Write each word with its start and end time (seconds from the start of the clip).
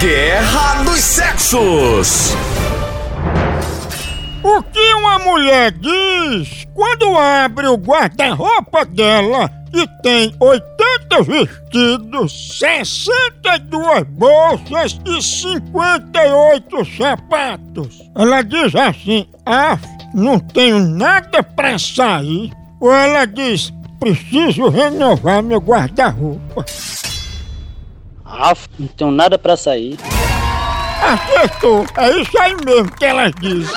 Guerra 0.00 0.82
dos 0.82 0.98
Sexos. 0.98 2.34
O 4.42 4.62
que 4.62 4.94
uma 4.94 5.18
mulher 5.18 5.72
diz 5.72 6.66
quando 6.72 7.18
abre 7.18 7.66
o 7.66 7.76
guarda-roupa 7.76 8.86
dela 8.86 9.50
e 9.74 9.86
tem 10.02 10.34
80 10.40 11.22
vestidos, 11.22 12.58
62 12.58 14.04
bolsas 14.04 14.98
e 15.04 15.20
58 15.20 16.96
sapatos? 16.96 18.00
Ela 18.16 18.40
diz 18.40 18.74
assim: 18.74 19.28
Ah, 19.44 19.78
não 20.14 20.38
tenho 20.38 20.78
nada 20.78 21.42
pra 21.42 21.78
sair. 21.78 22.50
Ou 22.80 22.90
ela 22.90 23.26
diz: 23.26 23.70
Preciso 24.00 24.70
renovar 24.70 25.42
meu 25.42 25.58
guarda-roupa. 25.60 26.64
Não 28.78 28.88
tenho 28.88 29.10
nada 29.10 29.38
pra 29.38 29.56
sair. 29.56 29.98
Acertou! 31.02 31.86
É 31.96 32.10
isso 32.20 32.38
aí 32.38 32.54
mesmo 32.64 32.90
que 32.92 33.04
ela 33.04 33.30
diz. 33.30 33.68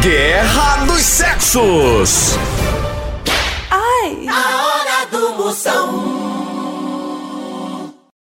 Guerra 0.00 0.84
dos 0.84 1.00
Sexos. 1.00 2.38
A 4.28 4.66
hora 4.66 5.06
do 5.10 5.34
Moção. 5.42 6.13